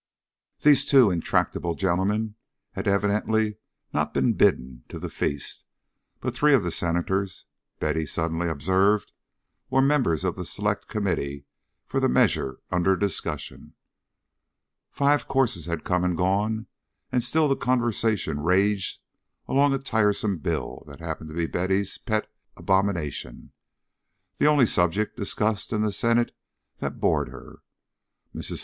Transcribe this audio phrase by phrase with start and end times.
[0.63, 2.33] These two intractable gentlemen
[2.71, 3.57] had evidently
[3.93, 5.63] not been bidden to the feast;
[6.19, 7.45] but three of the Senators,
[7.79, 9.11] Betty suddenly observed,
[9.69, 11.45] were members of the Select Committee
[11.85, 13.75] for the measure under discussion.
[14.89, 16.65] Five courses had come and gone,
[17.11, 19.01] and still the conversation raged
[19.47, 22.25] along a tiresome bill that happened to be Betty's pet
[22.57, 23.51] abomination,
[24.39, 26.35] the only subject discussed in the Senate
[26.79, 27.61] that bored her.
[28.33, 28.59] Mrs.